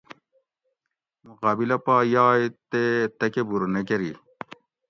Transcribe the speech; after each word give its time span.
مُقابِلہ 1.27 1.77
پا 1.85 1.95
یائ 2.13 2.41
تے 2.69 2.83
تکبُر 3.19 3.61
نہ 3.73 3.81
کٞری 3.87 4.11